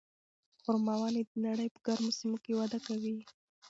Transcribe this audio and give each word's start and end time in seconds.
خورما 0.61 0.93
ونې 0.99 1.23
د 1.29 1.31
نړۍ 1.45 1.67
په 1.73 1.79
ګرمو 1.85 2.11
سیمو 2.19 2.37
کې 2.43 2.57
وده 2.59 2.79
کوي. 2.87 3.15